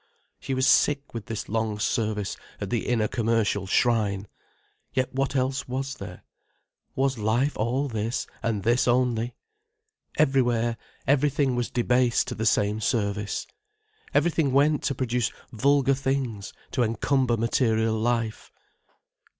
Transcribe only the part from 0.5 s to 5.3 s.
was sick with this long service at the inner commercial shrine. Yet